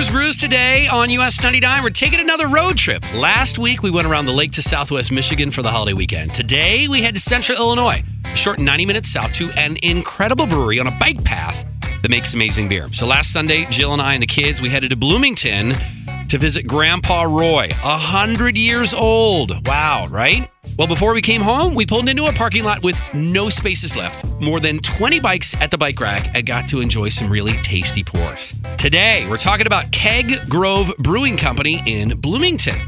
[0.00, 3.02] For Brews today on US 99, we're taking another road trip.
[3.12, 6.32] Last week, we went around the lake to southwest Michigan for the holiday weekend.
[6.32, 10.78] Today, we head to central Illinois, a short 90 minutes south to an incredible brewery
[10.78, 11.66] on a bike path
[12.00, 12.88] that makes amazing beer.
[12.94, 15.74] So last Sunday, Jill and I and the kids, we headed to Bloomington
[16.28, 19.66] to visit Grandpa Roy, 100 years old.
[19.66, 20.50] Wow, right?
[20.80, 24.24] Well, before we came home, we pulled into a parking lot with no spaces left.
[24.40, 26.34] More than 20 bikes at the bike rack.
[26.34, 28.58] and got to enjoy some really tasty pours.
[28.78, 32.78] Today, we're talking about Keg Grove Brewing Company in Bloomington.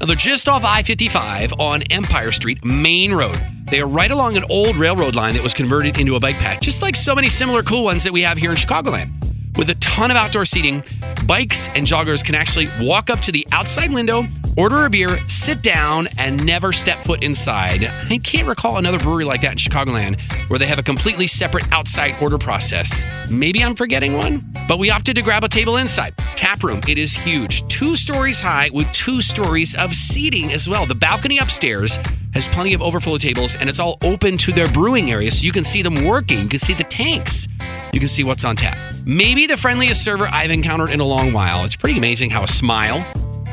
[0.00, 3.38] Now, they're just off I 55 on Empire Street, Main Road.
[3.70, 6.62] They are right along an old railroad line that was converted into a bike path,
[6.62, 9.10] just like so many similar cool ones that we have here in Chicagoland.
[9.58, 10.82] With a ton of outdoor seating,
[11.26, 14.24] bikes and joggers can actually walk up to the outside window,
[14.56, 17.84] order a beer, sit down, and never step foot inside.
[17.84, 21.70] I can't recall another brewery like that in Chicagoland where they have a completely separate
[21.72, 23.04] outside order process.
[23.30, 26.16] Maybe I'm forgetting one, but we opted to grab a table inside.
[26.36, 30.86] Tap room, it is huge, two stories high with two stories of seating as well.
[30.86, 31.98] The balcony upstairs
[32.34, 35.52] has plenty of overflow tables and it's all open to their brewing area so you
[35.52, 36.40] can see them working.
[36.40, 37.48] You can see the tanks.
[37.92, 38.91] You can see what's on tap.
[39.04, 41.64] Maybe the friendliest server I've encountered in a long while.
[41.64, 43.04] It's pretty amazing how a smile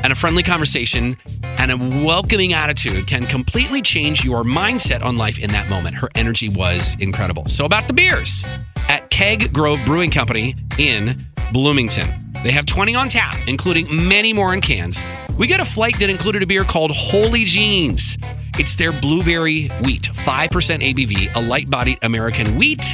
[0.04, 5.40] and a friendly conversation and a welcoming attitude can completely change your mindset on life
[5.40, 5.96] in that moment.
[5.96, 7.46] Her energy was incredible.
[7.46, 8.44] So, about the beers
[8.88, 11.20] at Keg Grove Brewing Company in
[11.52, 12.32] Bloomington.
[12.44, 15.04] They have 20 on tap, including many more in cans.
[15.36, 18.16] We got a flight that included a beer called Holy Jeans.
[18.56, 22.84] It's their blueberry wheat, 5% ABV, a light bodied American wheat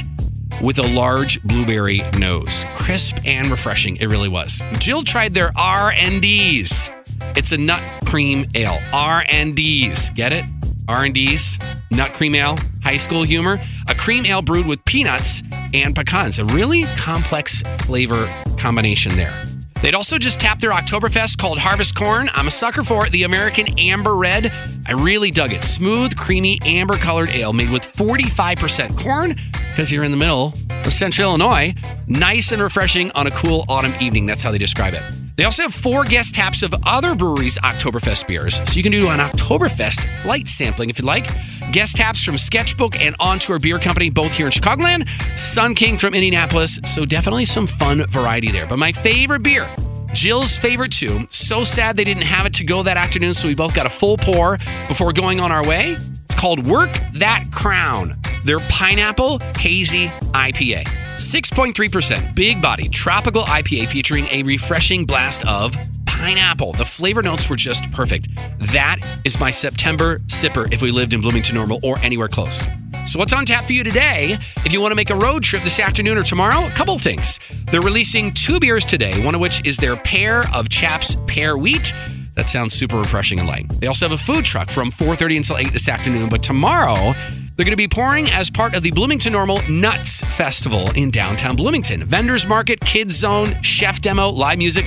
[0.61, 2.65] with a large blueberry nose.
[2.75, 4.61] Crisp and refreshing, it really was.
[4.79, 6.89] Jill tried their R&Ds.
[7.35, 8.79] It's a nut cream ale.
[8.93, 10.11] R&Ds.
[10.11, 10.45] Get it?
[10.87, 11.59] R&Ds,
[11.91, 13.59] nut cream ale, high school humor.
[13.89, 16.39] A cream ale brewed with peanuts and pecans.
[16.39, 19.43] A really complex flavor combination there.
[19.83, 22.29] They'd also just tapped their Oktoberfest called Harvest Corn.
[22.33, 23.11] I'm a sucker for it.
[23.11, 24.51] The American Amber Red.
[24.87, 25.63] I really dug it.
[25.63, 29.35] Smooth, creamy, amber colored ale made with 45% corn
[29.77, 31.71] because you're in the middle of central Illinois.
[32.07, 34.25] Nice and refreshing on a cool autumn evening.
[34.25, 35.03] That's how they describe it.
[35.35, 39.07] They also have four guest taps of other breweries' Oktoberfest beers, so you can do
[39.09, 41.27] an Oktoberfest flight sampling if you'd like.
[41.71, 45.07] Guest taps from Sketchbook and On Tour Beer Company, both here in Chicagoland.
[45.37, 48.65] Sun King from Indianapolis, so definitely some fun variety there.
[48.65, 49.69] But my favorite beer,
[50.11, 51.27] Jill's favorite too.
[51.29, 53.91] So sad they didn't have it to go that afternoon, so we both got a
[53.91, 55.97] full pour before going on our way.
[56.25, 58.19] It's called Work That Crown.
[58.47, 60.85] Their pineapple hazy IPA.
[61.15, 65.75] 6.3% big body tropical IPA featuring a refreshing blast of
[66.05, 66.71] pineapple.
[66.71, 68.29] The flavor notes were just perfect.
[68.71, 72.65] That is my September sipper if we lived in Bloomington Normal or anywhere close.
[73.05, 74.37] So, what's on tap for you today?
[74.63, 77.41] If you want to make a road trip this afternoon or tomorrow, a couple things.
[77.69, 81.93] They're releasing two beers today, one of which is their pair of Chaps Pear Wheat.
[82.35, 83.67] That sounds super refreshing and light.
[83.81, 87.13] They also have a food truck from 4:30 until 8 this afternoon, but tomorrow
[87.57, 91.55] they're going to be pouring as part of the Bloomington Normal Nuts Festival in downtown
[91.55, 92.03] Bloomington.
[92.03, 94.85] Vendors market, kids zone, chef demo, live music,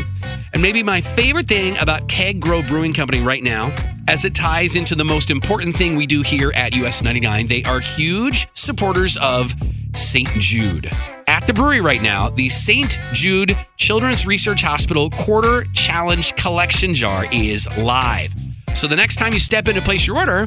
[0.53, 3.75] and maybe my favorite thing about Keg Grove Brewing Company right now
[4.09, 7.49] as it ties into the most important thing we do here at US 99.
[7.49, 9.53] They are huge supporters of
[9.95, 10.29] St.
[10.35, 10.91] Jude.
[11.27, 12.99] At the brewery right now, the St.
[13.13, 18.33] Jude Children's Research Hospital Quarter Challenge Collection Jar is live.
[18.75, 20.47] So the next time you step in to place your order,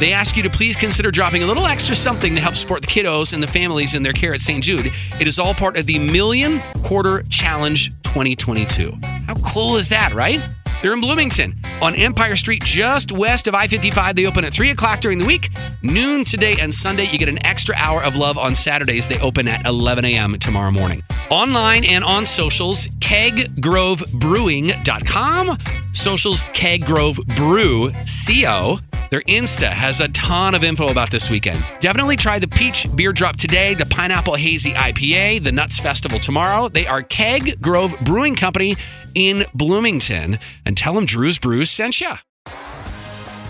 [0.00, 2.86] they ask you to please consider dropping a little extra something to help support the
[2.86, 4.62] kiddos and the families in their care at St.
[4.62, 4.92] Jude.
[5.20, 8.92] It is all part of the Million Quarter Challenge 2022.
[9.26, 10.46] How cool is that, right?
[10.80, 14.14] They're in Bloomington on Empire Street, just west of I 55.
[14.14, 15.50] They open at 3 o'clock during the week,
[15.82, 17.06] noon today and Sunday.
[17.06, 19.08] You get an extra hour of love on Saturdays.
[19.08, 20.38] They open at 11 a.m.
[20.38, 21.02] tomorrow morning.
[21.30, 25.58] Online and on socials, keggrovebrewing.com.
[25.92, 27.90] Socials, Keg Grove Brew,
[28.26, 28.78] CO.
[29.10, 31.64] Their Insta has a ton of info about this weekend.
[31.80, 36.68] Definitely try the Peach Beer Drop today, the Pineapple Hazy IPA, the Nuts Festival tomorrow.
[36.68, 38.76] They are Keg Grove Brewing Company
[39.14, 40.38] in Bloomington.
[40.66, 42.12] And tell them Drew's Brews sent you.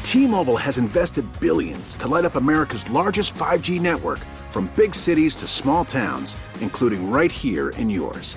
[0.03, 5.47] T-Mobile has invested billions to light up America's largest 5G network from big cities to
[5.47, 8.37] small towns, including right here in yours.